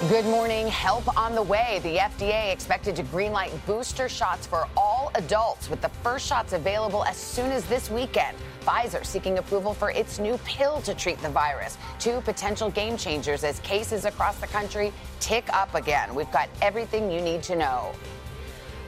[0.00, 0.68] Good morning.
[0.68, 1.80] Help on the way.
[1.82, 7.02] The FDA expected to greenlight booster shots for all adults, with the first shots available
[7.06, 8.36] as soon as this weekend.
[8.60, 11.78] Pfizer seeking approval for its new pill to treat the virus.
[11.98, 16.14] Two potential game changers as cases across the country tick up again.
[16.14, 17.90] We've got everything you need to know.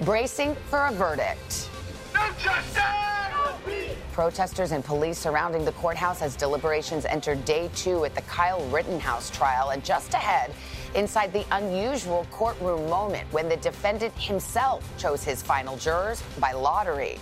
[0.03, 1.71] Bracing for a verdict.
[4.13, 9.31] Protesters and police surrounding the courthouse as deliberations enter day two at the Kyle Rittenhouse
[9.31, 9.71] trial.
[9.71, 10.53] And just ahead,
[10.95, 17.19] inside the unusual courtroom moment when the defendant himself chose his final jurors by lottery.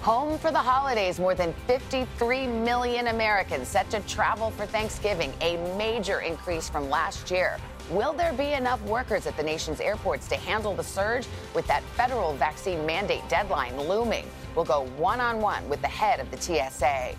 [0.00, 5.56] Home for the holidays, more than 53 million Americans set to travel for Thanksgiving, a
[5.78, 7.56] major increase from last year.
[7.90, 11.82] Will there be enough workers at the nation's airports to handle the surge with that
[11.96, 14.26] federal vaccine mandate deadline looming?
[14.54, 17.14] We'll go one on one with the head of the TSA.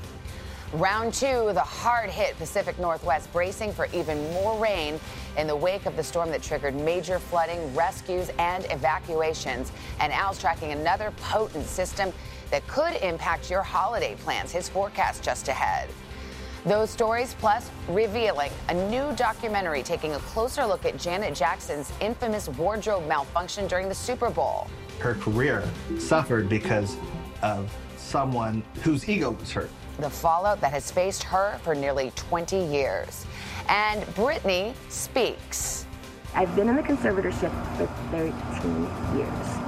[0.74, 5.00] Round two, the hard hit Pacific Northwest bracing for even more rain
[5.38, 9.72] in the wake of the storm that triggered major flooding, rescues, and evacuations.
[10.00, 12.12] And Al's tracking another potent system
[12.52, 14.52] that could impact your holiday plans.
[14.52, 15.90] His forecast just ahead.
[16.66, 22.50] Those stories, plus revealing a new documentary taking a closer look at Janet Jackson's infamous
[22.50, 24.68] wardrobe malfunction during the Super Bowl.
[25.00, 25.68] Her career
[26.00, 26.98] suffered because
[27.44, 29.70] of someone whose ego was hurt
[30.00, 33.26] the fallout that has faced her for nearly 20 years.
[33.70, 35.86] And Britney speaks.
[36.34, 39.66] I've been in the conservatorship for 13 years.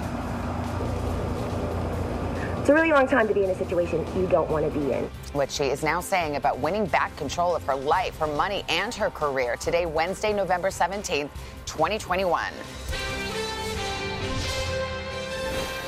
[2.59, 4.91] It's a really long time to be in a situation you don't want to be
[4.91, 5.09] in.
[5.31, 8.93] What she is now saying about winning back control of her life, her money, and
[8.93, 11.29] her career today, Wednesday, November 17th,
[11.65, 12.51] 2021.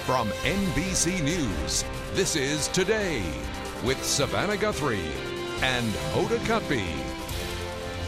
[0.06, 3.24] From NBC News, this is Today
[3.84, 5.12] with Savannah Guthrie
[5.62, 7.09] and Hoda Kotb.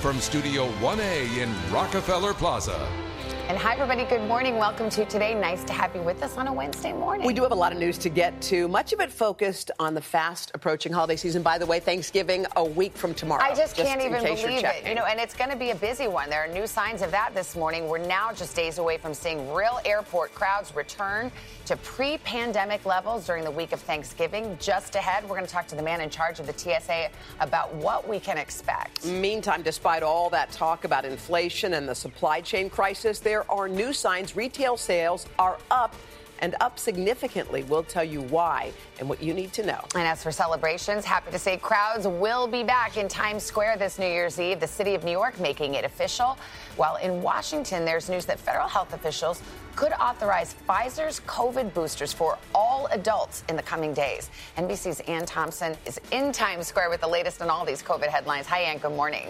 [0.01, 3.10] From Studio 1A in Rockefeller Plaza.
[3.51, 4.05] And hi, everybody.
[4.05, 4.55] Good morning.
[4.55, 5.33] Welcome to today.
[5.33, 7.27] Nice to have you with us on a Wednesday morning.
[7.27, 9.93] We do have a lot of news to get to, much of it focused on
[9.93, 11.41] the fast approaching holiday season.
[11.41, 13.43] By the way, Thanksgiving a week from tomorrow.
[13.43, 14.87] I just, just can't even believe it.
[14.87, 16.29] You know, and it's going to be a busy one.
[16.29, 17.89] There are new signs of that this morning.
[17.89, 21.29] We're now just days away from seeing real airport crowds return
[21.65, 24.57] to pre pandemic levels during the week of Thanksgiving.
[24.61, 27.09] Just ahead, we're going to talk to the man in charge of the TSA
[27.41, 29.05] about what we can expect.
[29.05, 33.67] Meantime, despite all that talk about inflation and the supply chain crisis, there there are
[33.67, 35.95] new signs retail sales are up
[36.39, 37.63] and up significantly.
[37.63, 39.79] We'll tell you why and what you need to know.
[39.95, 43.97] And as for celebrations, happy to say crowds will be back in Times Square this
[43.97, 44.59] New Year's Eve.
[44.59, 46.37] The city of New York making it official.
[46.75, 49.41] While in Washington, there's news that federal health officials
[49.75, 54.29] could authorize Pfizer's COVID boosters for all adults in the coming days.
[54.57, 58.45] NBC's Ann Thompson is in Times Square with the latest on all these COVID headlines.
[58.47, 58.77] Hi, Ann.
[58.77, 59.29] Good morning.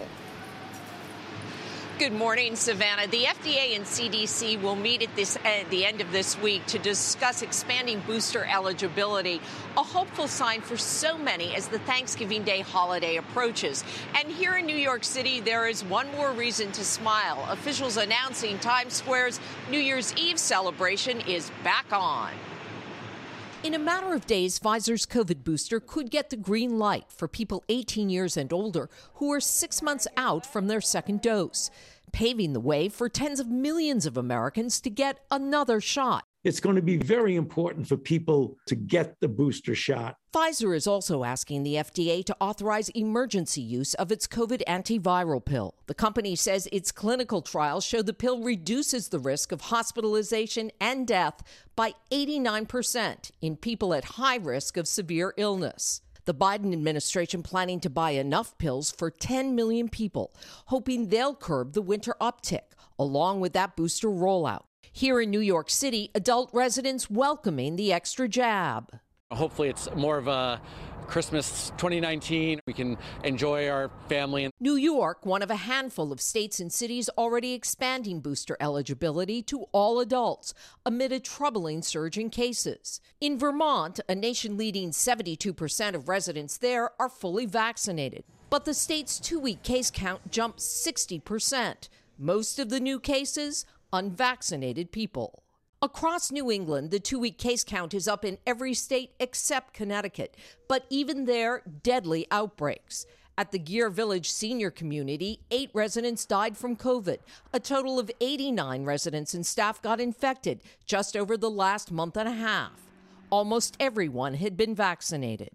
[2.02, 3.06] Good morning, Savannah.
[3.06, 6.80] The FDA and CDC will meet at this at the end of this week to
[6.80, 9.40] discuss expanding booster eligibility,
[9.76, 13.84] a hopeful sign for so many as the Thanksgiving Day holiday approaches.
[14.16, 17.46] And here in New York City, there is one more reason to smile.
[17.48, 19.38] Officials announcing Times Square's
[19.70, 22.32] New Year's Eve celebration is back on.
[23.64, 27.62] In a matter of days, Pfizer's COVID booster could get the green light for people
[27.68, 31.70] 18 years and older who are six months out from their second dose,
[32.10, 36.24] paving the way for tens of millions of Americans to get another shot.
[36.44, 40.16] It's going to be very important for people to get the booster shot.
[40.34, 45.76] Pfizer is also asking the FDA to authorize emergency use of its COVID antiviral pill.
[45.86, 51.06] The company says its clinical trials show the pill reduces the risk of hospitalization and
[51.06, 51.44] death
[51.76, 56.00] by 89% in people at high risk of severe illness.
[56.24, 60.34] The Biden administration planning to buy enough pills for 10 million people,
[60.66, 64.62] hoping they'll curb the winter uptick, along with that booster rollout.
[65.02, 69.00] Here in New York City, adult residents welcoming the extra jab.
[69.32, 70.60] Hopefully, it's more of a
[71.08, 72.60] Christmas 2019.
[72.68, 74.48] We can enjoy our family.
[74.60, 79.64] New York, one of a handful of states and cities already expanding booster eligibility to
[79.72, 80.54] all adults
[80.86, 83.00] amid a troubling surge in cases.
[83.20, 88.22] In Vermont, a nation leading 72% of residents there are fully vaccinated.
[88.50, 91.88] But the state's two week case count jumped 60%.
[92.18, 95.42] Most of the new cases unvaccinated people.
[95.82, 100.36] Across New England, the two week case count is up in every state except Connecticut,
[100.68, 103.04] but even there, deadly outbreaks.
[103.36, 107.18] At the Geer Village senior community, eight residents died from COVID.
[107.52, 112.28] A total of 89 residents and staff got infected just over the last month and
[112.28, 112.80] a half.
[113.30, 115.50] Almost everyone had been vaccinated.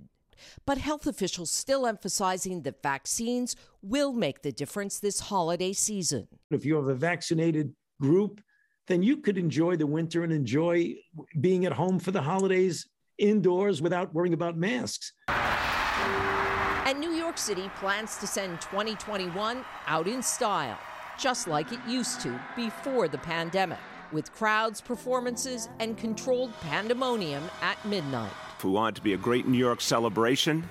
[0.66, 6.28] But health officials still emphasizing that vaccines will make the difference this holiday season.
[6.52, 8.42] If you have a vaccinated group,
[8.88, 10.96] then you could enjoy the winter and enjoy
[11.40, 15.12] being at home for the holidays indoors without worrying about masks.
[15.28, 20.80] And New York City plans to send 2021 out in style,
[21.20, 23.80] just like it used to before the pandemic,
[24.12, 28.32] with crowds, performances, and controlled pandemonium at midnight.
[28.58, 30.68] If we want it to be a great New York celebration,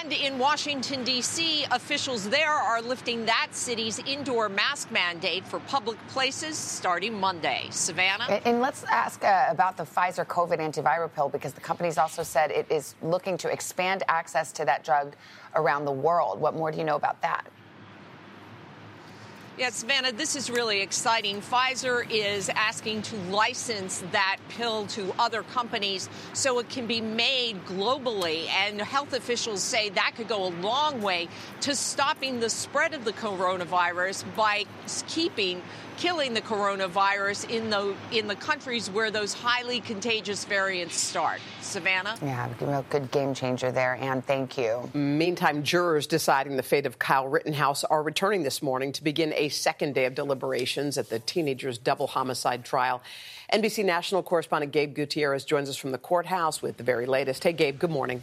[0.00, 5.98] and in Washington, D.C., officials there are lifting that city's indoor mask mandate for public
[6.08, 7.66] places starting Monday.
[7.70, 8.26] Savannah?
[8.28, 12.22] And, and let's ask uh, about the Pfizer COVID antiviral pill because the company's also
[12.22, 15.14] said it is looking to expand access to that drug
[15.54, 16.40] around the world.
[16.40, 17.46] What more do you know about that?
[19.58, 21.42] Yes, Savannah, this is really exciting.
[21.42, 27.62] Pfizer is asking to license that pill to other companies so it can be made
[27.66, 28.48] globally.
[28.48, 31.28] And health officials say that could go a long way
[31.60, 34.64] to stopping the spread of the coronavirus by
[35.06, 35.60] keeping
[35.96, 41.40] killing the coronavirus in the in the countries where those highly contagious variants start.
[41.60, 42.16] Savannah?
[42.22, 42.48] Yeah,
[42.78, 44.90] a good game changer there, and thank you.
[44.94, 49.48] Meantime, jurors deciding the fate of Kyle Rittenhouse are returning this morning to begin a
[49.48, 53.02] second day of deliberations at the teenager's double homicide trial.
[53.52, 57.44] NBC national correspondent Gabe Gutierrez joins us from the courthouse with the very latest.
[57.44, 58.22] Hey, Gabe, good morning.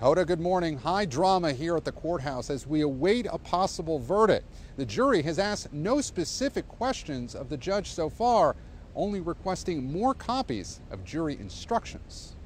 [0.00, 0.78] Hoda, good morning.
[0.78, 4.46] High drama here at the courthouse as we await a possible verdict.
[4.76, 8.54] The jury has asked no specific questions of the judge so far,
[8.94, 12.36] only requesting more copies of jury instructions.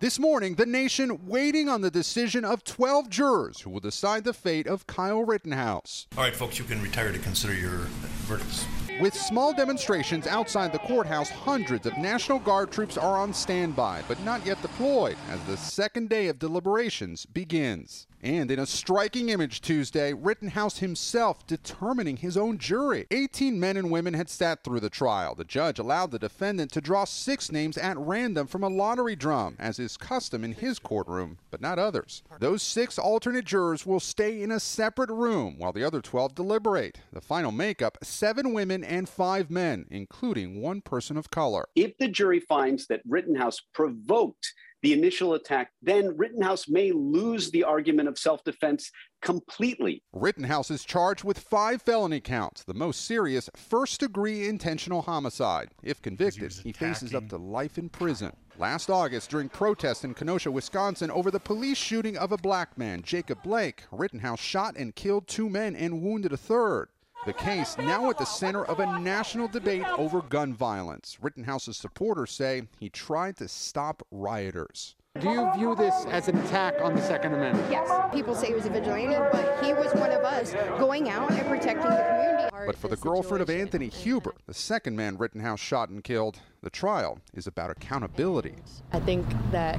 [0.00, 4.32] This morning, the nation waiting on the decision of 12 jurors who will decide the
[4.32, 6.06] fate of Kyle Rittenhouse.
[6.16, 7.80] All right, folks, you can retire to consider your
[8.24, 8.64] verdicts.
[9.00, 14.22] With small demonstrations outside the courthouse, hundreds of National Guard troops are on standby, but
[14.22, 18.06] not yet deployed as the second day of deliberations begins.
[18.22, 23.06] And in a striking image Tuesday, Rittenhouse himself determining his own jury.
[23.10, 25.34] 18 men and women had sat through the trial.
[25.34, 29.56] The judge allowed the defendant to draw six names at random from a lottery drum,
[29.58, 32.22] as is custom in his courtroom, but not others.
[32.38, 37.00] Those six alternate jurors will stay in a separate room while the other 12 deliberate.
[37.12, 41.64] The final makeup seven women and five men, including one person of color.
[41.74, 44.52] If the jury finds that Rittenhouse provoked
[44.82, 48.90] the initial attack, then Rittenhouse may lose the argument of self defense
[49.20, 50.02] completely.
[50.12, 55.70] Rittenhouse is charged with five felony counts, the most serious first degree intentional homicide.
[55.82, 58.32] If convicted, he, he faces up to life in prison.
[58.58, 63.02] Last August, during protests in Kenosha, Wisconsin, over the police shooting of a black man,
[63.02, 66.88] Jacob Blake, Rittenhouse shot and killed two men and wounded a third.
[67.24, 71.18] The case now at the center of a national debate over gun violence.
[71.22, 74.96] Rittenhouse's supporters say he tried to stop rioters.
[75.20, 77.70] Do you view this as an attack on the Second Amendment?
[77.70, 77.88] Yes.
[78.12, 81.46] People say he was a vigilante, but he was one of us going out and
[81.46, 82.48] protecting the community.
[82.66, 86.70] But for the girlfriend of Anthony Huber, the second man Rittenhouse shot and killed, the
[86.70, 88.56] trial is about accountability.
[88.92, 89.78] I think that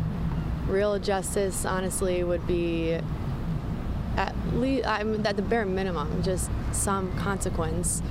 [0.67, 2.99] real justice, honestly, would be
[4.17, 8.01] at least I'm at the bare minimum just some consequence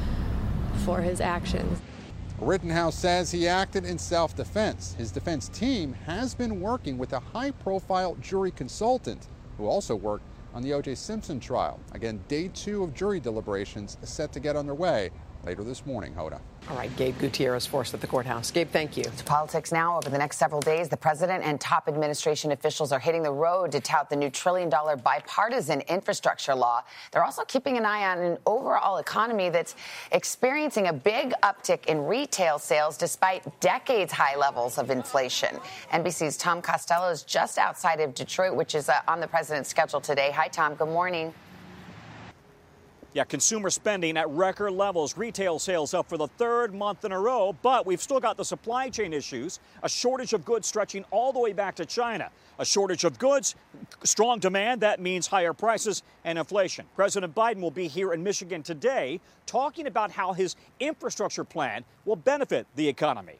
[0.84, 1.80] for his actions.
[2.40, 4.94] Rittenhouse says he acted in self-defense.
[4.94, 10.62] His defense team has been working with a high-profile jury consultant who also worked on
[10.62, 10.96] the O.J.
[10.96, 11.78] Simpson trial.
[11.92, 15.10] Again, day two of jury deliberations is set to get underway
[15.44, 16.40] later this morning, Hoda.
[16.70, 18.52] All right, Gabe Gutierrez for us at the courthouse.
[18.52, 19.02] Gabe, thank you.
[19.02, 19.96] To politics now.
[19.96, 23.72] Over the next several days, the president and top administration officials are hitting the road
[23.72, 26.84] to tout the new trillion dollar bipartisan infrastructure law.
[27.10, 29.74] They're also keeping an eye on an overall economy that's
[30.12, 35.58] experiencing a big uptick in retail sales despite decades high levels of inflation.
[35.92, 40.00] NBC's Tom Costello is just outside of Detroit, which is uh, on the president's schedule
[40.00, 40.30] today.
[40.30, 40.76] Hi, Tom.
[40.76, 41.34] Good morning.
[43.14, 47.20] Yeah, consumer spending at record levels, retail sales up for the third month in a
[47.20, 51.30] row, but we've still got the supply chain issues, a shortage of goods stretching all
[51.30, 52.30] the way back to China.
[52.58, 53.54] A shortage of goods,
[54.02, 56.86] strong demand, that means higher prices and inflation.
[56.96, 62.16] President Biden will be here in Michigan today talking about how his infrastructure plan will
[62.16, 63.36] benefit the economy.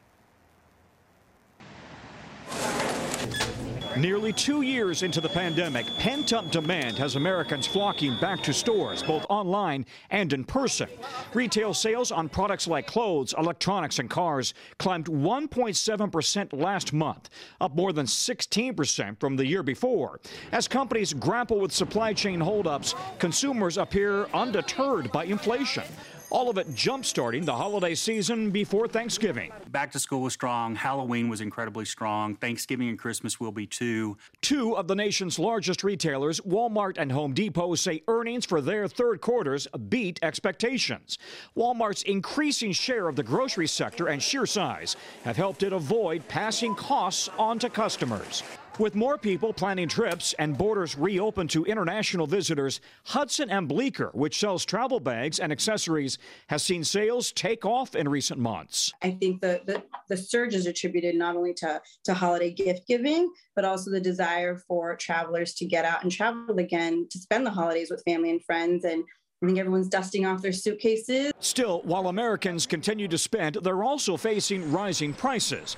[3.96, 9.02] Nearly two years into the pandemic, pent up demand has Americans flocking back to stores,
[9.02, 10.88] both online and in person.
[11.34, 17.28] Retail sales on products like clothes, electronics, and cars climbed 1.7% last month,
[17.60, 20.20] up more than 16% from the year before.
[20.52, 25.84] As companies grapple with supply chain holdups, consumers appear undeterred by inflation.
[26.32, 29.52] All of it jump-starting the holiday season before Thanksgiving.
[29.68, 30.74] Back to school was strong.
[30.74, 32.36] Halloween was incredibly strong.
[32.36, 34.16] Thanksgiving and Christmas will be too.
[34.40, 39.20] Two of the nation's largest retailers, Walmart and Home Depot, say earnings for their third
[39.20, 41.18] quarters beat expectations.
[41.54, 46.74] Walmart's increasing share of the grocery sector and sheer size have helped it avoid passing
[46.74, 48.42] costs on to customers.
[48.78, 54.40] With more people planning trips and borders reopened to international visitors, Hudson and Bleecker, which
[54.40, 56.16] sells travel bags and accessories,
[56.48, 58.90] has seen sales take off in recent months.
[59.02, 63.30] I think the, the, the surge is attributed not only to, to holiday gift giving,
[63.54, 67.50] but also the desire for travelers to get out and travel again to spend the
[67.50, 68.84] holidays with family and friends.
[68.86, 69.04] And
[69.42, 71.32] I think everyone's dusting off their suitcases.
[71.40, 75.76] Still, while Americans continue to spend, they're also facing rising prices.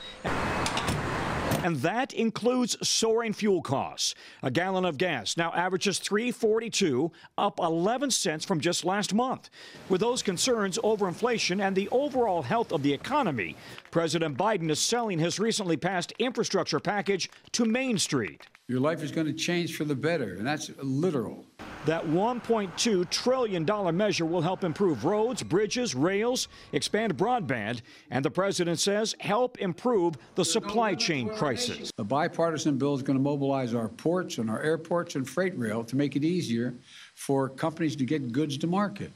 [1.65, 4.15] And that includes soaring fuel costs.
[4.43, 9.49] A gallon of gas now averages 3.42, up 11 cents from just last month.
[9.89, 13.57] With those concerns over inflation and the overall health of the economy,
[13.91, 18.47] President Biden is selling his recently passed infrastructure package to Main Street.
[18.69, 21.47] Your life is going to change for the better, and that's literal.
[21.87, 28.81] That $1.2 trillion measure will help improve roads, bridges, rails, expand broadband, and the president
[28.81, 31.91] says help improve the supply chain crisis.
[31.99, 35.85] The bipartisan bill is going to mobilize our ports and our airports and freight rail
[35.85, 36.75] to make it easier
[37.15, 39.13] for companies to get goods to market,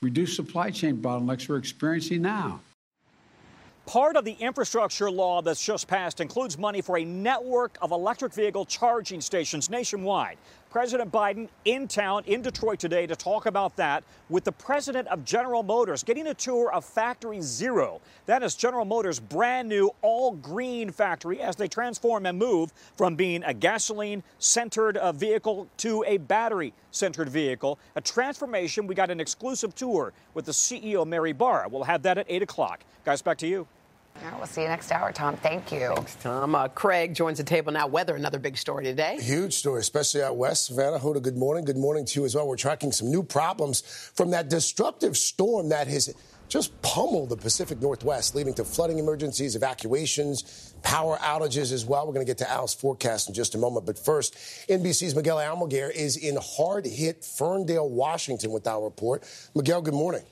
[0.00, 2.60] reduce supply chain bottlenecks we're experiencing now.
[3.86, 8.32] Part of the infrastructure law that's just passed includes money for a network of electric
[8.32, 10.38] vehicle charging stations nationwide.
[10.70, 15.24] President Biden in town in Detroit today to talk about that with the president of
[15.24, 18.00] General Motors getting a tour of Factory Zero.
[18.26, 23.14] That is General Motors' brand new all green factory as they transform and move from
[23.14, 27.78] being a gasoline centered uh, vehicle to a battery centered vehicle.
[27.94, 28.86] A transformation.
[28.86, 31.68] We got an exclusive tour with the CEO, Mary Barra.
[31.68, 32.84] We'll have that at 8 o'clock.
[33.04, 33.66] Guys, back to you.
[34.22, 35.36] All right, we'll see you next hour, Tom.
[35.36, 35.92] Thank you.
[35.94, 36.54] Thanks, Tom.
[36.54, 37.86] Uh, Craig joins the table now.
[37.86, 39.18] Weather, another big story today.
[39.20, 40.66] Huge story, especially out west.
[40.66, 41.64] Savannah, Hoda, good morning.
[41.64, 42.48] Good morning to you as well.
[42.48, 43.82] We're tracking some new problems
[44.14, 46.14] from that destructive storm that has
[46.48, 52.06] just pummeled the Pacific Northwest, leading to flooding emergencies, evacuations, power outages as well.
[52.06, 53.84] We're going to get to Al's forecast in just a moment.
[53.86, 54.34] But first,
[54.68, 59.24] NBC's Miguel Almaguer is in hard hit Ferndale, Washington with our report.
[59.54, 60.22] Miguel, good morning.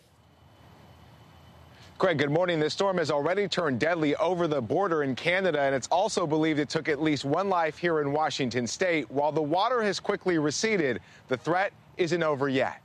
[1.97, 2.59] Craig, good morning.
[2.59, 6.59] This storm has already turned deadly over the border in Canada, and it's also believed
[6.59, 9.09] it took at least one life here in Washington state.
[9.13, 12.83] While the water has quickly receded, the threat isn't over yet.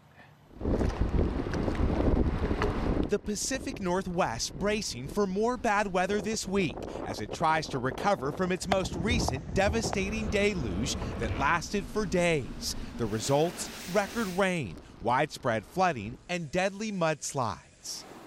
[3.10, 6.75] The Pacific Northwest bracing for more bad weather this week
[7.08, 12.75] as it tries to recover from its most recent devastating deluge that lasted for days.
[13.00, 17.68] The results record rain, widespread flooding, and deadly mudslides.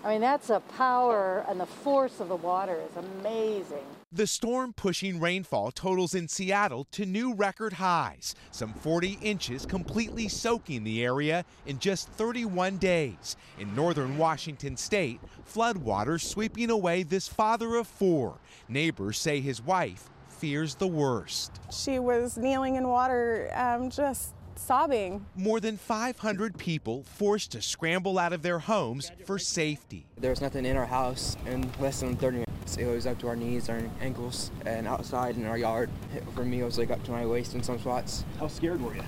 [0.05, 3.85] I mean, that's a power and the force of the water is amazing.
[4.11, 10.27] The storm pushing rainfall totals in Seattle to new record highs, some 40 inches completely
[10.27, 13.37] soaking the area in just 31 days.
[13.61, 18.39] In northern Washington state, floodwaters sweeping away this father of four.
[18.69, 21.61] Neighbors say his wife fears the worst.
[21.71, 25.27] She was kneeling in water, um, just sobbing.
[25.35, 30.07] More than 500 people forced to scramble out of their homes for safety.
[30.17, 32.77] There was nothing in our house in less than 30 minutes.
[32.77, 35.91] It was up to our knees, our ankles, and outside in our yard.
[36.35, 38.25] For me, it was like up to my waist in some spots.
[38.39, 39.03] How scared were you?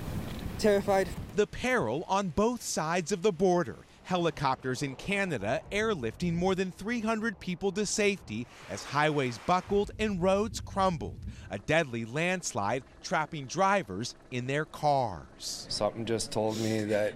[0.59, 1.07] Terrified.
[1.35, 3.77] The peril on both sides of the border.
[4.05, 10.61] Helicopters in Canada airlifting more than 300 people to safety as highways buckled and roads
[10.61, 11.19] crumbled.
[11.49, 15.65] A deadly landslide trapping drivers in their cars.
[15.69, 17.15] Something just told me that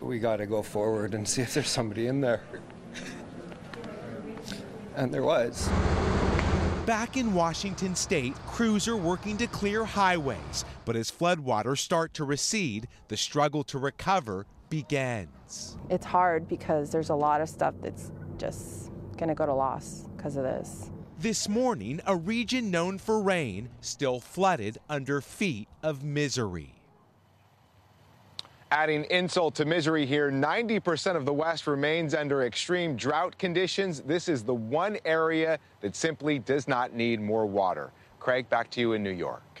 [0.00, 2.42] we got to go forward and see if there's somebody in there.
[4.94, 5.68] And there was.
[6.86, 12.24] Back in Washington state, crews are working to clear highways, but as floodwaters start to
[12.24, 15.76] recede, the struggle to recover begins.
[15.90, 20.06] It's hard because there's a lot of stuff that's just going to go to loss
[20.16, 20.90] because of this.
[21.18, 26.72] This morning, a region known for rain still flooded under feet of misery.
[28.70, 34.00] Adding insult to misery here, 90% of the West remains under extreme drought conditions.
[34.00, 37.92] This is the one area that simply does not need more water.
[38.20, 39.60] Craig, back to you in New York.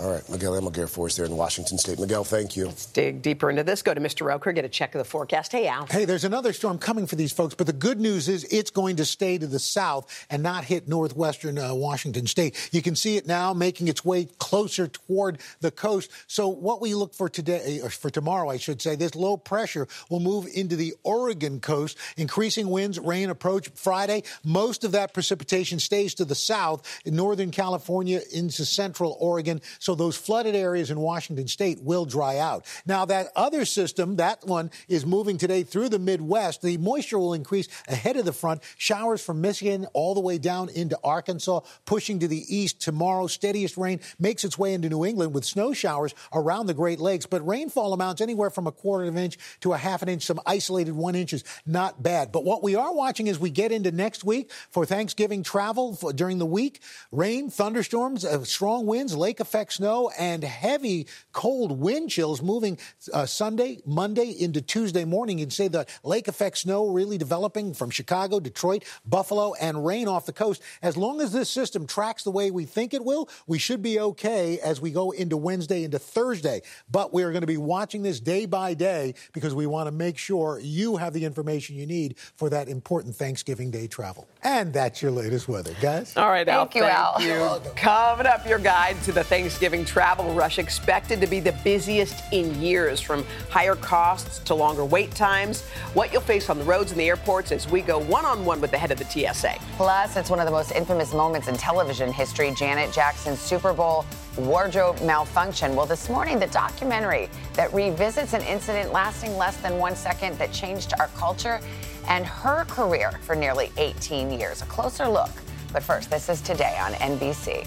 [0.00, 1.98] All right, Miguel Almaguer for us there in Washington State.
[1.98, 2.66] Miguel, thank you.
[2.66, 3.82] Let's dig deeper into this.
[3.82, 4.24] Go to Mr.
[4.26, 5.52] Roker, get a check of the forecast.
[5.52, 5.86] Hey, Al.
[5.86, 8.96] Hey, there's another storm coming for these folks, but the good news is it's going
[8.96, 12.70] to stay to the south and not hit northwestern uh, Washington State.
[12.72, 16.10] You can see it now making its way closer toward the coast.
[16.26, 19.88] So what we look for today, or for tomorrow, I should say, this low pressure
[20.08, 24.22] will move into the Oregon coast, increasing winds, rain approach Friday.
[24.42, 29.60] Most of that precipitation stays to the south in northern California into central Oregon.
[29.82, 32.66] So those flooded areas in Washington state will dry out.
[32.86, 36.62] Now, that other system, that one is moving today through the Midwest.
[36.62, 38.62] The moisture will increase ahead of the front.
[38.76, 43.26] Showers from Michigan all the way down into Arkansas, pushing to the east tomorrow.
[43.26, 47.26] Steadiest rain makes its way into New England with snow showers around the Great Lakes,
[47.26, 50.22] but rainfall amounts anywhere from a quarter of an inch to a half an inch,
[50.22, 51.42] some isolated one inches.
[51.66, 52.30] Not bad.
[52.30, 56.12] But what we are watching as we get into next week for Thanksgiving travel for,
[56.12, 62.10] during the week, rain, thunderstorms, uh, strong winds, lake effect snow, and heavy cold wind
[62.10, 62.78] chills moving
[63.12, 65.38] uh, Sunday, Monday into Tuesday morning.
[65.38, 70.26] You'd say the lake effect snow really developing from Chicago, Detroit, Buffalo, and rain off
[70.26, 70.62] the coast.
[70.82, 73.98] As long as this system tracks the way we think it will, we should be
[73.98, 76.62] okay as we go into Wednesday, into Thursday.
[76.90, 79.92] But we are going to be watching this day by day because we want to
[79.92, 84.26] make sure you have the information you need for that important Thanksgiving Day travel.
[84.42, 86.16] And that's your latest weather, guys.
[86.16, 86.66] All right, Al.
[86.66, 87.22] Thank you, thank Al.
[87.22, 87.70] you.
[87.76, 92.60] Coming up, your guide to the Thanksgiving travel rush expected to be the busiest in
[92.60, 95.62] years, from higher costs to longer wait times.
[95.94, 98.60] What you'll face on the roads and the airports as we go one on one
[98.60, 99.54] with the head of the TSA.
[99.76, 104.04] Plus, it's one of the most infamous moments in television history Janet Jackson's Super Bowl
[104.36, 105.76] wardrobe malfunction.
[105.76, 110.52] Well, this morning, the documentary that revisits an incident lasting less than one second that
[110.52, 111.60] changed our culture
[112.08, 114.60] and her career for nearly 18 years.
[114.62, 115.30] A closer look.
[115.72, 117.66] But first, this is today on NBC.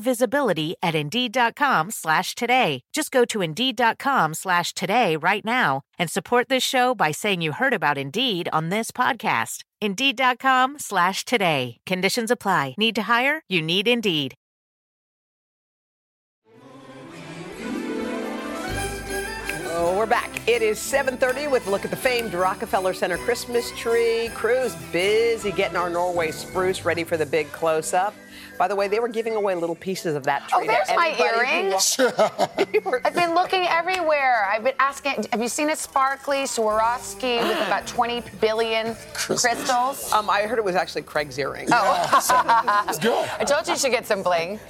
[0.00, 2.82] visibility at Indeed.com slash today.
[2.92, 7.52] Just go to Indeed.com slash today right now and support this show by saying you
[7.52, 9.62] heard about Indeed on this podcast.
[9.80, 11.78] Indeed.com slash today.
[11.86, 12.74] Conditions apply.
[12.76, 13.42] Need to hire?
[13.48, 14.34] You need Indeed.
[19.82, 20.28] Oh, we're back.
[20.46, 24.28] It is 7:30 with a look at the famed Rockefeller Center Christmas tree.
[24.34, 28.14] Crew's busy getting our Norway spruce ready for the big close-up.
[28.60, 30.64] By the way, they were giving away little pieces of that tree.
[30.64, 31.98] Oh, there's to my anybody who earrings.
[33.06, 34.46] I've been looking everywhere.
[34.52, 40.12] I've been asking, have you seen a sparkly Swarovski with about 20 billion crystals?
[40.12, 41.68] Um, I heard it was actually Craig's earring.
[41.72, 42.84] Oh.
[42.90, 43.30] It's good.
[43.38, 44.60] I told you you should get some bling.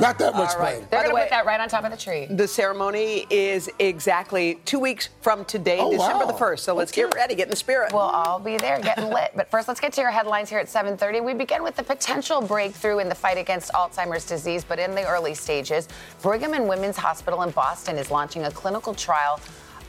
[0.00, 0.74] Not that much All right.
[0.78, 0.86] rain.
[0.90, 2.26] They're going to way- put that right on top of the tree.
[2.26, 6.32] The ceremony is exactly two weeks from today, Oh, December wow.
[6.32, 6.60] the 1st.
[6.60, 7.92] So let's get ready, get in the spirit.
[7.92, 9.32] We'll all be there getting lit.
[9.34, 11.20] But first, let's get to your headlines here at 7:30.
[11.20, 15.04] We begin with the potential breakthrough in the fight against Alzheimer's disease, but in the
[15.06, 15.88] early stages,
[16.22, 19.40] Brigham and Women's Hospital in Boston is launching a clinical trial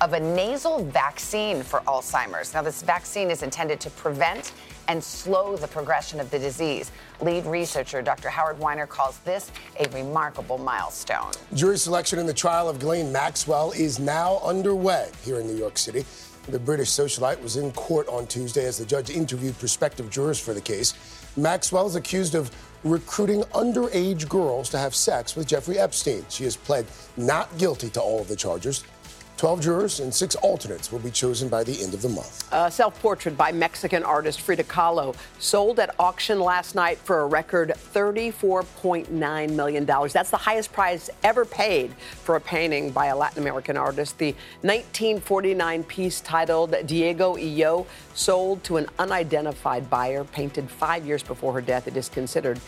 [0.01, 2.53] of a nasal vaccine for Alzheimer's.
[2.53, 4.51] Now, this vaccine is intended to prevent
[4.87, 6.91] and slow the progression of the disease.
[7.21, 8.29] Lead researcher Dr.
[8.29, 11.31] Howard Weiner calls this a remarkable milestone.
[11.53, 15.77] Jury selection in the trial of Ghislaine Maxwell is now underway here in New York
[15.77, 16.05] City.
[16.47, 20.53] The British socialite was in court on Tuesday as the judge interviewed prospective jurors for
[20.53, 20.93] the case.
[21.35, 22.51] Maxwell is accused of
[22.83, 26.23] recruiting underage girls to have sex with Jeffrey Epstein.
[26.29, 26.85] She has pled
[27.17, 28.83] not guilty to all of the charges.
[29.37, 32.47] 12 jurors and six alternates will be chosen by the end of the month.
[32.53, 37.27] A self portrait by Mexican artist Frida Kahlo sold at auction last night for a
[37.27, 39.85] record $34.9 million.
[39.85, 41.93] That's the highest price ever paid
[42.23, 44.17] for a painting by a Latin American artist.
[44.17, 51.23] The 1949 piece titled Diego y Yo sold to an unidentified buyer, painted five years
[51.23, 51.87] before her death.
[51.87, 52.59] It is considered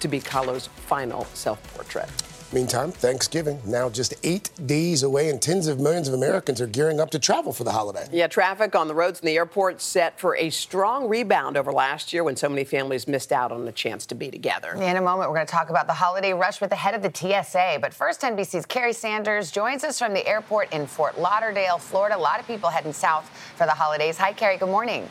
[0.00, 2.10] to be Kahlo's final self portrait.
[2.52, 7.00] Meantime, Thanksgiving now just eight days away, and tens of millions of Americans are gearing
[7.00, 8.06] up to travel for the holiday.
[8.12, 12.12] Yeah, traffic on the roads and the airport set for a strong rebound over last
[12.12, 14.74] year when so many families missed out on the chance to be together.
[14.74, 17.02] In a moment, we're going to talk about the holiday rush with the head of
[17.02, 17.78] the TSA.
[17.80, 22.16] But first, NBC's Kerry Sanders joins us from the airport in Fort Lauderdale, Florida.
[22.16, 24.16] A lot of people heading south for the holidays.
[24.18, 24.56] Hi, Kerry.
[24.56, 25.08] Good morning.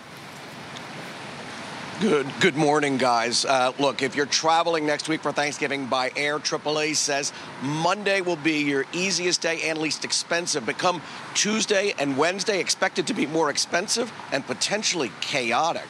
[2.02, 3.46] Good good morning, guys.
[3.46, 7.32] Uh, look, if you're traveling next week for Thanksgiving by air, AAA says
[7.62, 10.66] Monday will be your easiest day and least expensive.
[10.66, 11.02] But come
[11.36, 15.88] Tuesday and Wednesday, expected to be more expensive and potentially chaotic.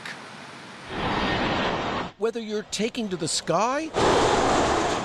[2.20, 3.90] Whether you're taking to the sky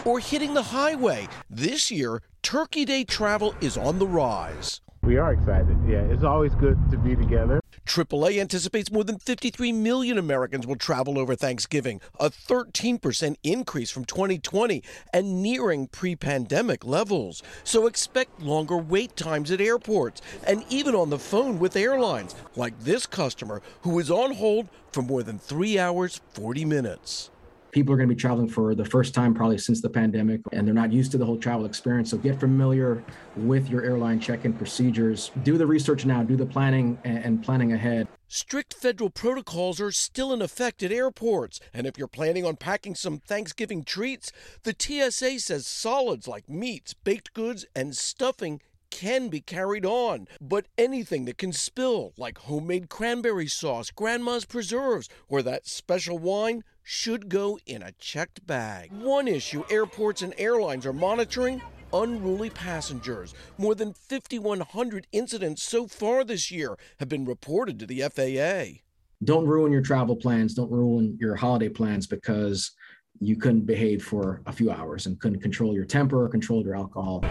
[0.05, 4.83] or hitting the highway, this year, Turkey Day travel is on the rise.
[5.03, 5.79] We are excited.
[5.89, 7.61] Yeah, it's always good to be together.
[7.87, 14.05] AAA anticipates more than 53 million Americans will travel over Thanksgiving, a 13% increase from
[14.05, 14.83] 2020
[15.15, 17.43] and nearing pre pandemic levels.
[17.65, 22.79] So expect longer wait times at airports and even on the phone with airlines, like
[22.81, 27.31] this customer who is on hold for more than three hours, 40 minutes
[27.73, 30.67] people are going to be traveling for the first time probably since the pandemic and
[30.67, 32.11] they're not used to the whole travel experience.
[32.11, 33.03] So get familiar
[33.37, 35.31] with your airline check-in procedures.
[35.43, 38.09] Do the research now do the planning and planning ahead.
[38.29, 42.95] Strict federal protocols are still in effect at airports and if you're planning on packing
[42.95, 44.31] some thanksgiving treats
[44.63, 50.67] the tsa says solids like meats baked goods and stuffing can be carried on, but
[50.77, 57.29] anything that can spill, like homemade cranberry sauce, grandma's preserves, or that special wine, should
[57.29, 58.93] go in a checked bag.
[58.93, 61.63] One issue airports and airlines are monitoring
[61.93, 63.35] unruly passengers.
[63.59, 68.81] More than 5,100 incidents so far this year have been reported to the FAA.
[69.23, 72.73] Don't ruin your travel plans, don't ruin your holiday plans because
[73.21, 76.75] you couldn't behave for a few hours and couldn't control your temper or control your
[76.75, 77.23] alcohol.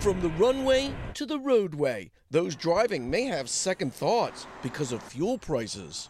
[0.00, 5.38] From the runway to the roadway, those driving may have second thoughts because of fuel
[5.38, 6.08] prices.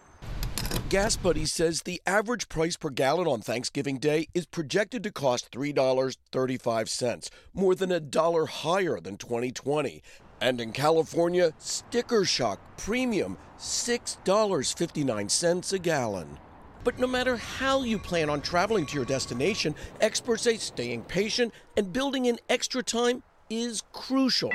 [0.93, 5.51] Gas Buddy says the average price per gallon on Thanksgiving Day is projected to cost
[5.51, 10.03] $3.35, more than a dollar higher than 2020.
[10.43, 16.39] And in California, Sticker Shock Premium, $6.59 a gallon.
[16.85, 21.55] But no matter how you plan on traveling to your destination, experts say staying patient
[21.75, 24.53] and building in extra time is crucial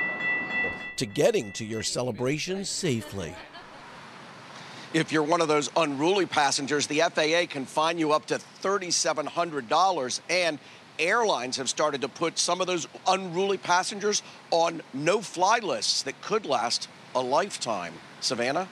[0.98, 3.34] to getting to your celebration safely.
[4.94, 10.20] If you're one of those unruly passengers, the FAA can fine you up to $3,700
[10.30, 10.58] and
[10.98, 16.20] airlines have started to put some of those unruly passengers on no fly lists that
[16.22, 17.92] could last a lifetime.
[18.20, 18.66] Savannah?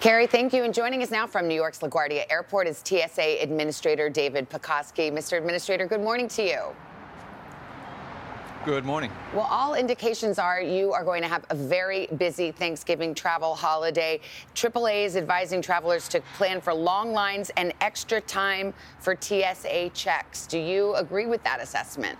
[0.00, 0.64] Kerry, thank you.
[0.64, 5.12] And joining us now from New York's LaGuardia Airport is TSA Administrator David Pekoske.
[5.12, 5.36] Mr.
[5.36, 6.60] Administrator, good morning to you.
[8.64, 9.12] Good morning.
[9.32, 14.20] Well, all indications are you are going to have a very busy Thanksgiving travel holiday.
[14.54, 20.46] AAA is advising travelers to plan for long lines and extra time for TSA checks.
[20.48, 22.18] Do you agree with that assessment?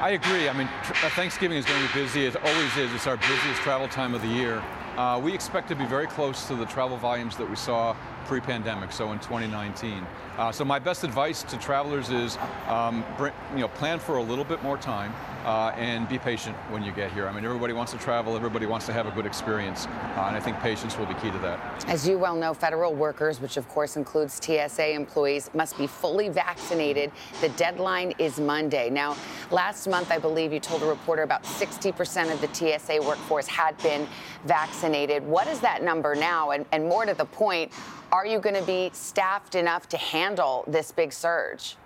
[0.00, 0.48] I agree.
[0.48, 2.24] I mean, uh, Thanksgiving is going to be busy.
[2.24, 2.92] It always is.
[2.94, 4.62] It's our busiest travel time of the year.
[4.96, 8.92] Uh, we expect to be very close to the travel volumes that we saw pre-pandemic,
[8.92, 10.06] so in 2019.
[10.36, 14.22] Uh, so my best advice to travelers is, um, bring, you know, plan for a
[14.22, 17.28] little bit more time uh, and be patient when you get here.
[17.28, 20.36] I mean, everybody wants to travel, everybody wants to have a good experience, uh, and
[20.36, 21.84] I think patience will be key to that.
[21.86, 26.28] As you well know, federal workers, which of course includes TSA employees, must be fully
[26.28, 27.12] vaccinated.
[27.40, 28.90] The deadline is Monday.
[28.90, 29.16] Now,
[29.50, 33.76] last month, I believe you told a reporter about 60% of the TSA workforce had
[33.78, 34.08] been
[34.44, 35.22] vaccinated.
[35.24, 36.50] What is that number now?
[36.50, 37.72] And, and more to the point,
[38.14, 41.76] are you going to be staffed enough to handle this big surge?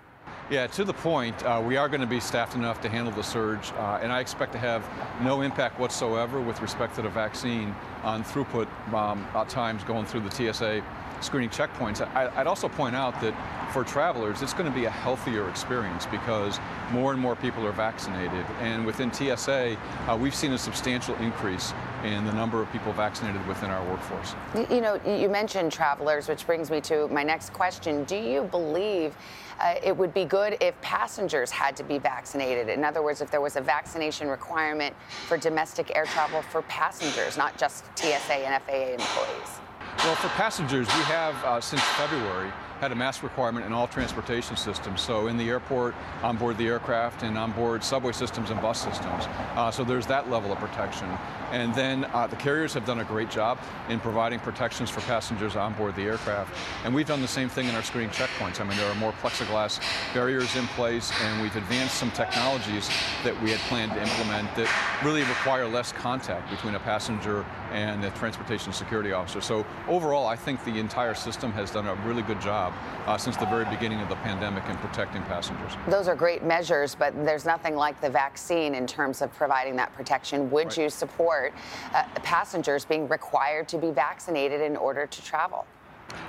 [0.51, 3.23] Yeah, to the point, uh, we are going to be staffed enough to handle the
[3.23, 4.87] surge, uh, and I expect to have
[5.23, 10.53] no impact whatsoever with respect to the vaccine on throughput um, times going through the
[10.53, 10.83] TSA
[11.21, 12.01] screening checkpoints.
[12.15, 13.33] I, would also point out that
[13.71, 16.59] for travelers, it's going to be a healthier experience because
[16.91, 18.45] more and more people are vaccinated.
[18.59, 19.77] And within TSA,
[20.07, 24.35] uh, we've seen a substantial increase in the number of people vaccinated within our workforce.
[24.69, 28.03] You know, you mentioned travelers, which brings me to my next question.
[28.05, 29.15] Do you believe
[29.59, 32.69] uh, it would be good if passengers had to be vaccinated?
[32.69, 34.95] In other words, if there was a vaccination requirement
[35.27, 39.59] for domestic air travel for passengers, not just TSA and FAA employees?
[40.03, 44.55] Well, for passengers, we have uh, since February had a mask requirement in all transportation
[44.55, 45.01] systems.
[45.01, 48.81] So in the airport, on board the aircraft, and on board subway systems and bus
[48.81, 49.25] systems.
[49.55, 51.09] Uh, so there's that level of protection.
[51.51, 53.57] And then uh, the carriers have done a great job
[53.89, 56.55] in providing protections for passengers on board the aircraft.
[56.85, 58.61] And we've done the same thing in our screening checkpoints.
[58.61, 59.81] I mean, there are more plexiglass
[60.13, 62.89] barriers in place, and we've advanced some technologies
[63.23, 64.69] that we had planned to implement that
[65.03, 69.41] really require less contact between a passenger and a transportation security officer.
[69.41, 72.68] So overall, I think the entire system has done a really good job
[73.05, 75.73] uh, since the very beginning of the pandemic in protecting passengers.
[75.87, 79.93] Those are great measures, but there's nothing like the vaccine in terms of providing that
[79.93, 80.49] protection.
[80.51, 80.77] Would right.
[80.77, 81.53] you support
[81.93, 85.65] uh, passengers being required to be vaccinated in order to travel?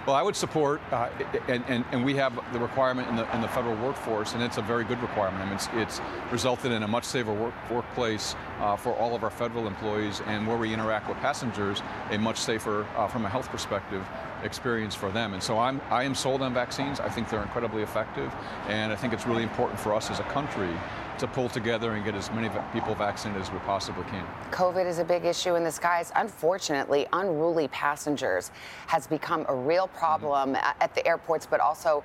[0.06, 1.08] Well, I would support, uh,
[1.48, 4.58] and, and, and, we have the requirement in the, in the federal workforce, and it's
[4.58, 5.42] a very good requirement.
[5.42, 6.00] I mean, it's, it's
[6.30, 10.46] resulted in a much safer work, workplace uh, for all of our federal employees, and
[10.46, 14.06] where we interact with passengers, a much safer, uh, from a health perspective,
[14.44, 15.34] experience for them.
[15.34, 17.00] And so I'm, I am sold on vaccines.
[17.00, 18.32] I think they're incredibly effective,
[18.68, 20.70] and I think it's really important for us as a country
[21.18, 24.26] to pull together and get as many people vaccinated as we possibly can.
[24.50, 26.10] COVID is a big issue in the skies.
[26.16, 28.50] Unfortunately, unruly passengers
[28.86, 30.82] has become a real problem mm-hmm.
[30.82, 32.02] at the airports, but also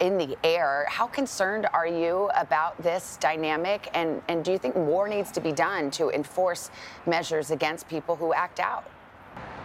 [0.00, 0.84] in the air.
[0.88, 3.88] How concerned are you about this dynamic?
[3.94, 6.70] And, and do you think more needs to be done to enforce
[7.06, 8.84] measures against people who act out?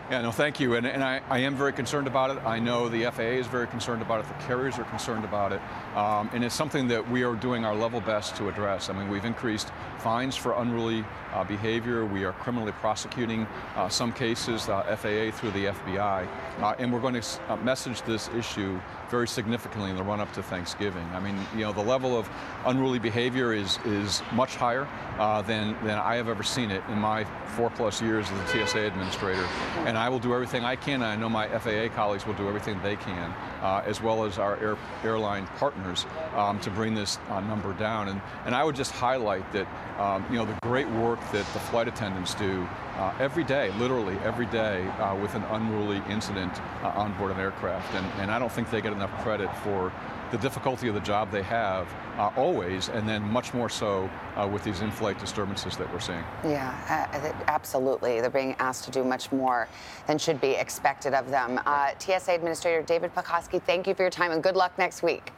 [0.09, 0.75] Yeah, no, thank you.
[0.75, 2.45] And, and I, I, am very concerned about it.
[2.45, 4.27] I know the FAA is very concerned about it.
[4.27, 5.61] The carriers are concerned about it.
[5.95, 8.89] Um, and it's something that we are doing our level best to address.
[8.89, 12.05] I mean, we've increased fines for unruly uh, behavior.
[12.05, 16.27] We are criminally prosecuting uh, some cases, uh, FAA through the FBI.
[16.59, 20.31] Uh, and we're going to uh, message this issue very significantly in the run up
[20.33, 21.07] to Thanksgiving.
[21.13, 22.29] I mean, you know, the level of
[22.65, 24.87] unruly behavior is, is much higher
[25.19, 28.65] uh, than, than I have ever seen it in my four plus years as a
[28.65, 29.45] TSA administrator.
[29.85, 32.47] And I will do everything I can, and I know my FAA colleagues will do
[32.47, 37.17] everything they can, uh, as well as our air, airline partners, um, to bring this
[37.29, 38.09] uh, number down.
[38.09, 39.67] And, and I would just highlight that,
[39.99, 44.17] um, you know, the great work that the flight attendants do uh, every day, literally
[44.23, 47.93] every day, uh, with an unruly incident uh, on board an aircraft.
[47.95, 49.91] And, and I don't think they get enough credit for
[50.31, 54.47] the difficulty of the job they have uh, always, and then much more so uh,
[54.47, 56.23] with these in-flight disturbances that we're seeing.
[56.43, 58.21] Yeah, uh, absolutely.
[58.21, 59.67] They're being asked to do much more
[60.07, 61.59] than should be expected of them.
[61.99, 63.13] TSA Administrator David
[63.51, 65.31] Pekoske, thank you for your time and good luck next week.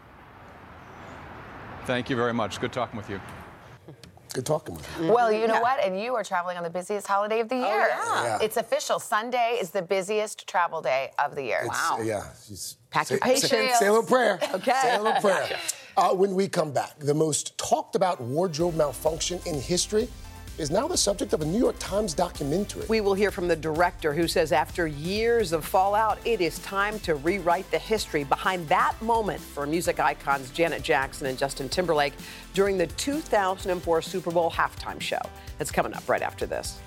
[1.86, 2.60] Thank you very much.
[2.62, 3.20] Good talking with you.
[4.34, 5.12] Good talking with you.
[5.12, 5.62] Well, you know yeah.
[5.62, 5.84] what?
[5.84, 7.88] And you are traveling on the busiest holiday of the oh, year.
[7.92, 8.40] Oh, yeah.
[8.42, 9.00] It's official.
[9.00, 11.60] Sunday is the busiest travel day of the year.
[11.66, 12.00] It's, wow.
[12.02, 12.24] Yeah.
[12.90, 13.50] Pack your patience.
[13.50, 14.40] Say, say, a little prayer.
[14.54, 14.74] Okay.
[14.82, 15.60] Say a little prayer.
[15.96, 20.08] Uh, when we come back, the most talked about wardrobe malfunction in history
[20.58, 22.86] is now the subject of a New York Times documentary.
[22.88, 27.00] We will hear from the director who says after years of fallout, it is time
[27.00, 32.14] to rewrite the history behind that moment for music icons Janet Jackson and Justin Timberlake
[32.54, 35.22] during the 2004 Super Bowl halftime show.
[35.60, 36.80] It's coming up right after this.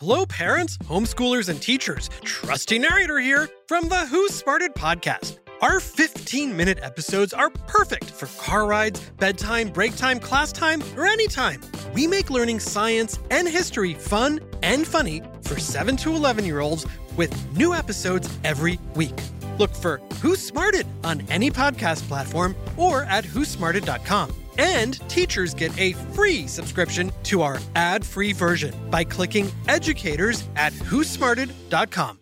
[0.00, 2.10] Hello, parents, homeschoolers, and teachers.
[2.24, 5.38] Trusty narrator here from the Who Smarted podcast.
[5.62, 11.06] Our 15 minute episodes are perfect for car rides, bedtime, break time, class time, or
[11.06, 11.60] anytime.
[11.94, 16.84] We make learning science and history fun and funny for 7 to 11 year olds
[17.16, 19.14] with new episodes every week.
[19.56, 24.34] Look for Who Smarted on any podcast platform or at whosmarted.com.
[24.58, 30.72] And teachers get a free subscription to our ad free version by clicking educators at
[30.72, 32.21] whosmarted.com.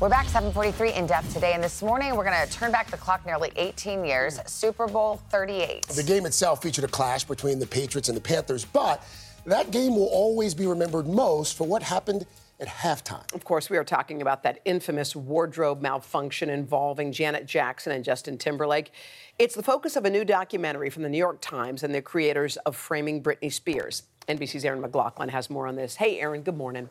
[0.00, 2.96] We're back 743 in depth today, and this morning we're going to turn back the
[2.96, 5.88] clock nearly 18 years, Super Bowl 38.
[5.88, 9.04] The game itself featured a clash between the Patriots and the Panthers, but
[9.44, 12.24] that game will always be remembered most for what happened
[12.60, 13.30] at halftime.
[13.34, 18.38] Of course, we are talking about that infamous wardrobe malfunction involving Janet Jackson and Justin
[18.38, 18.92] Timberlake.
[19.38, 22.56] It's the focus of a new documentary from the New York Times and the creators
[22.58, 24.04] of Framing Britney Spears.
[24.26, 25.96] NBC's Erin McLaughlin has more on this.
[25.96, 26.88] Hey, Erin, good morning.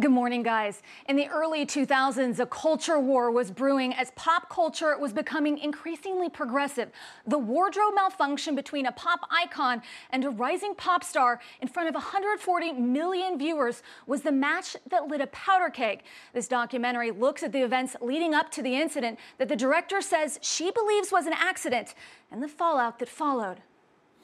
[0.00, 0.82] Good morning, guys.
[1.06, 6.30] In the early 2000s, a culture war was brewing as pop culture was becoming increasingly
[6.30, 6.90] progressive.
[7.26, 11.94] The wardrobe malfunction between a pop icon and a rising pop star in front of
[11.94, 16.04] 140 million viewers was the match that lit a powder keg.
[16.32, 20.38] This documentary looks at the events leading up to the incident that the director says
[20.40, 21.94] she believes was an accident
[22.30, 23.58] and the fallout that followed.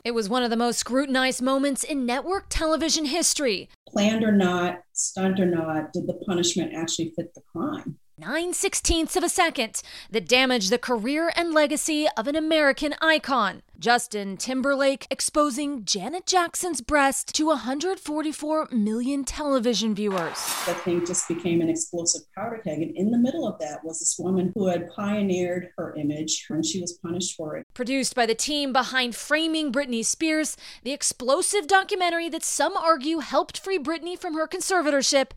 [0.05, 3.69] It was one of the most scrutinized moments in network television history.
[3.89, 7.99] Planned or not, stunt or not, did the punishment actually fit the crime?
[8.21, 13.63] Nine sixteenths of a second that damaged the career and legacy of an American icon.
[13.79, 20.35] Justin Timberlake exposing Janet Jackson's breast to 144 million television viewers.
[20.67, 22.83] That thing just became an explosive powder keg.
[22.83, 26.67] And in the middle of that was this woman who had pioneered her image and
[26.67, 27.67] she was punished for it.
[27.73, 33.61] Produced by the team behind Framing Britney Spears, the explosive documentary that some argue helped
[33.61, 35.31] free Britney from her conservatorship,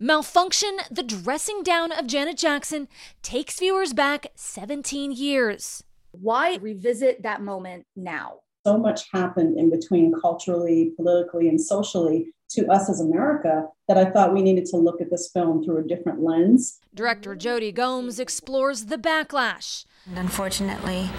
[0.00, 2.88] Malfunction, the dressing down of Janet Jackson,
[3.22, 5.84] takes viewers back 17 years.
[6.12, 8.36] Why revisit that moment now?
[8.66, 14.10] So much happened in between culturally, politically, and socially to us as America that I
[14.10, 16.78] thought we needed to look at this film through a different lens.
[16.94, 19.84] Director Jodi Gomes explores the backlash.
[20.06, 21.10] And unfortunately,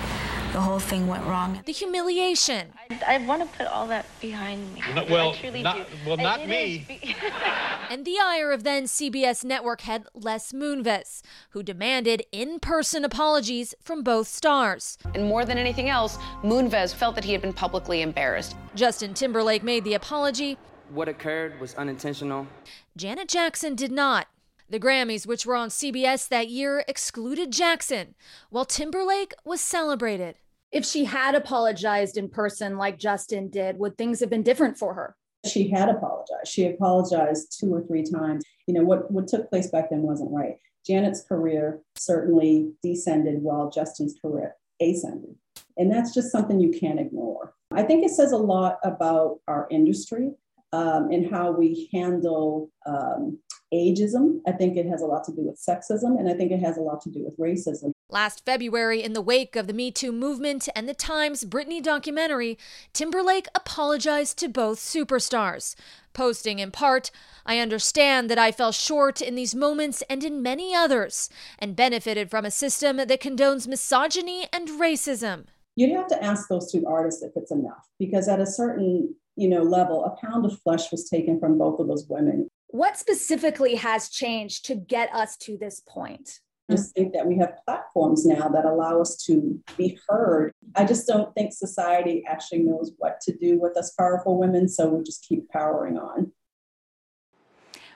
[0.55, 1.59] the whole thing went wrong.
[1.65, 2.71] The humiliation.
[2.89, 4.81] I, I want to put all that behind me.
[4.95, 5.83] No, well, I truly not, do.
[6.07, 6.85] well, not me.
[6.87, 7.13] be-
[7.89, 13.75] and the ire of then CBS network head Les Moonves, who demanded in person apologies
[13.81, 14.97] from both stars.
[15.13, 18.55] And more than anything else, Moonves felt that he had been publicly embarrassed.
[18.75, 20.57] Justin Timberlake made the apology.
[20.89, 22.47] What occurred was unintentional.
[22.95, 24.27] Janet Jackson did not.
[24.69, 28.15] The Grammys, which were on CBS that year, excluded Jackson,
[28.49, 30.37] while Timberlake was celebrated.
[30.71, 34.93] If she had apologized in person like Justin did, would things have been different for
[34.93, 35.15] her?
[35.45, 36.47] She had apologized.
[36.47, 38.43] She apologized two or three times.
[38.67, 40.55] You know, what, what took place back then wasn't right.
[40.85, 45.35] Janet's career certainly descended while Justin's career ascended.
[45.77, 47.53] And that's just something you can't ignore.
[47.71, 50.31] I think it says a lot about our industry
[50.73, 53.39] um, and how we handle um,
[53.73, 54.39] ageism.
[54.47, 56.77] I think it has a lot to do with sexism, and I think it has
[56.77, 57.91] a lot to do with racism.
[58.09, 62.55] Last February, in the wake of the Me Too movement and the Times Britney documentary,
[62.93, 65.73] Timberlake apologized to both superstars,
[66.13, 67.09] posting in part,
[67.47, 72.29] I understand that I fell short in these moments and in many others, and benefited
[72.29, 75.45] from a system that condones misogyny and racism.
[75.75, 79.49] You'd have to ask those two artists if it's enough, because at a certain you
[79.49, 82.49] know level, a pound of flesh was taken from both of those women.
[82.67, 86.39] What specifically has changed to get us to this point?
[86.69, 90.51] I just think that we have platforms now that allow us to be heard.
[90.75, 94.89] I just don't think society actually knows what to do with us powerful women, so
[94.89, 96.31] we just keep powering on.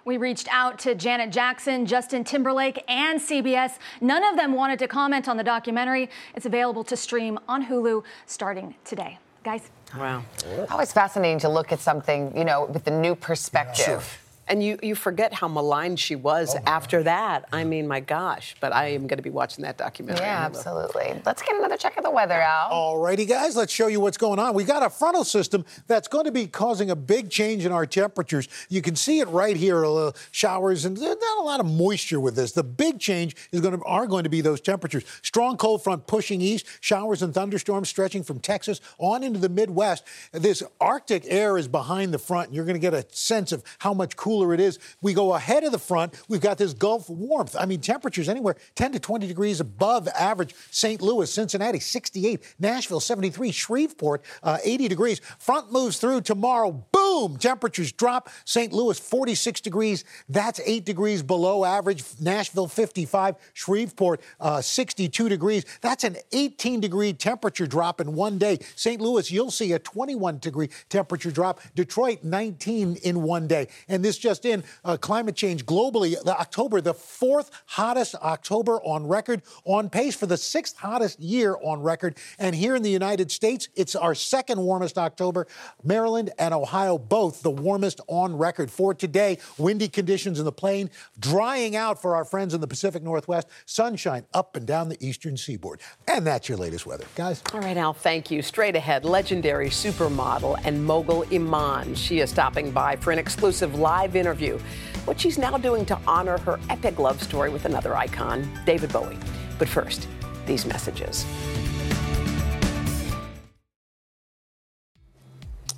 [0.05, 3.79] We reached out to Janet Jackson, Justin Timberlake, and CBS.
[4.01, 6.09] None of them wanted to comment on the documentary.
[6.35, 9.17] It's available to stream on Hulu starting today.
[9.43, 9.69] Guys.
[9.97, 10.23] Wow.
[10.69, 13.79] Always fascinating to look at something, you know, with the new perspective.
[13.79, 14.03] Yeah, sure.
[14.49, 17.47] And you, you forget how maligned she was oh, after that.
[17.53, 18.55] I mean, my gosh.
[18.59, 20.25] But I am going to be watching that documentary.
[20.25, 21.21] Yeah, absolutely.
[21.25, 22.69] Let's get another check of the weather, Al.
[22.69, 23.55] All righty, guys.
[23.55, 24.55] Let's show you what's going on.
[24.55, 27.85] We got a frontal system that's going to be causing a big change in our
[27.85, 28.47] temperatures.
[28.69, 32.19] You can see it right here, uh, showers, and there's not a lot of moisture
[32.19, 32.51] with this.
[32.51, 35.03] The big change is going to are going to be those temperatures.
[35.21, 40.03] Strong cold front pushing east, showers and thunderstorms stretching from Texas on into the Midwest.
[40.31, 43.63] This Arctic air is behind the front, and you're going to get a sense of
[43.79, 44.79] how much cooler cooler it is.
[45.01, 46.13] We go ahead of the front.
[46.29, 47.55] We've got this Gulf warmth.
[47.59, 50.55] I mean, temperatures anywhere 10 to 20 degrees above average.
[50.71, 51.01] St.
[51.01, 52.55] Louis, Cincinnati, 68.
[52.59, 53.51] Nashville, 73.
[53.51, 55.19] Shreveport, uh, 80 degrees.
[55.39, 56.71] Front moves through tomorrow.
[56.91, 57.37] Boom!
[57.37, 58.29] Temperatures drop.
[58.45, 58.71] St.
[58.71, 60.05] Louis, 46 degrees.
[60.29, 62.03] That's 8 degrees below average.
[62.21, 63.35] Nashville, 55.
[63.53, 65.65] Shreveport, uh, 62 degrees.
[65.81, 68.59] That's an 18 degree temperature drop in one day.
[68.75, 69.01] St.
[69.01, 71.59] Louis, you'll see a 21 degree temperature drop.
[71.75, 73.67] Detroit, 19 in one day.
[73.89, 78.79] And this just just in, uh, climate change globally, the October, the fourth hottest October
[78.83, 82.15] on record, on pace for the sixth hottest year on record.
[82.37, 85.47] And here in the United States, it's our second warmest October.
[85.83, 88.69] Maryland and Ohio both the warmest on record.
[88.69, 93.01] For today, windy conditions in the plain, drying out for our friends in the Pacific
[93.01, 95.81] Northwest, sunshine up and down the eastern seaboard.
[96.07, 97.05] And that's your latest weather.
[97.15, 97.41] Guys.
[97.51, 98.43] All right, Al, thank you.
[98.43, 101.95] Straight ahead, legendary supermodel and mogul Iman.
[101.95, 104.59] She is stopping by for an exclusive live interview.
[105.05, 109.17] What she's now doing to honor her epic love story with another icon, David Bowie.
[109.57, 110.07] But first,
[110.45, 111.25] these messages.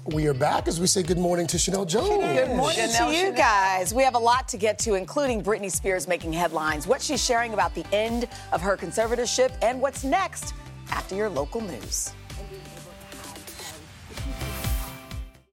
[0.05, 2.23] We are back as we say good morning to Sheinelle Jones.
[2.37, 3.93] Good morning to you guys.
[3.93, 7.53] We have a lot to get to, including Britney Spears making headlines, what she's sharing
[7.53, 10.55] about the end of her conservatorship, and what's next
[10.89, 12.13] after your local news.